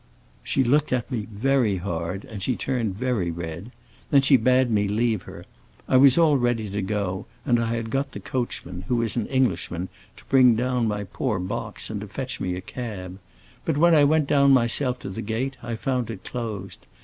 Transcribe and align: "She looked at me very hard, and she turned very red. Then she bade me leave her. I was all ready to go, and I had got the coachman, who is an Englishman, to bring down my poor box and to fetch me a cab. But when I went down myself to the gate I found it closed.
"She 0.41 0.63
looked 0.63 0.91
at 0.91 1.11
me 1.11 1.27
very 1.31 1.77
hard, 1.77 2.25
and 2.25 2.41
she 2.41 2.55
turned 2.55 2.95
very 2.95 3.29
red. 3.29 3.71
Then 4.09 4.23
she 4.23 4.35
bade 4.35 4.71
me 4.71 4.87
leave 4.87 5.21
her. 5.29 5.45
I 5.87 5.97
was 5.97 6.17
all 6.17 6.37
ready 6.39 6.71
to 6.71 6.81
go, 6.81 7.27
and 7.45 7.59
I 7.59 7.75
had 7.75 7.91
got 7.91 8.13
the 8.13 8.19
coachman, 8.19 8.85
who 8.87 9.03
is 9.03 9.15
an 9.15 9.27
Englishman, 9.27 9.89
to 10.17 10.25
bring 10.25 10.55
down 10.55 10.87
my 10.87 11.03
poor 11.03 11.37
box 11.37 11.91
and 11.91 12.01
to 12.01 12.07
fetch 12.07 12.39
me 12.39 12.55
a 12.55 12.61
cab. 12.61 13.19
But 13.63 13.77
when 13.77 13.93
I 13.93 14.03
went 14.03 14.25
down 14.25 14.49
myself 14.53 14.97
to 15.01 15.09
the 15.09 15.21
gate 15.21 15.57
I 15.61 15.75
found 15.75 16.09
it 16.09 16.23
closed. 16.25 16.87